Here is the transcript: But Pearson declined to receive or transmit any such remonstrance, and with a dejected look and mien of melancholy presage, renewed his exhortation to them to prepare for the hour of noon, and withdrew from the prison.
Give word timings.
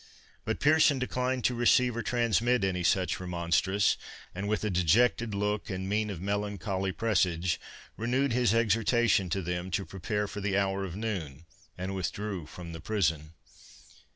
But 0.45 0.59
Pearson 0.59 0.97
declined 0.97 1.43
to 1.43 1.53
receive 1.53 1.95
or 1.95 2.01
transmit 2.01 2.63
any 2.63 2.83
such 2.83 3.19
remonstrance, 3.19 3.97
and 4.33 4.47
with 4.49 4.63
a 4.63 4.71
dejected 4.71 5.35
look 5.35 5.69
and 5.69 5.87
mien 5.87 6.09
of 6.09 6.19
melancholy 6.19 6.91
presage, 6.91 7.59
renewed 7.97 8.33
his 8.33 8.51
exhortation 8.51 9.29
to 9.29 9.43
them 9.43 9.69
to 9.69 9.85
prepare 9.85 10.27
for 10.27 10.41
the 10.41 10.57
hour 10.57 10.83
of 10.85 10.95
noon, 10.95 11.45
and 11.77 11.93
withdrew 11.93 12.47
from 12.47 12.71
the 12.73 12.81
prison. 12.81 13.33